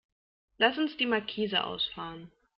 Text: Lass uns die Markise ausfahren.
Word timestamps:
Lass 0.57 0.79
uns 0.79 0.97
die 0.97 1.05
Markise 1.05 1.63
ausfahren. 1.63 2.31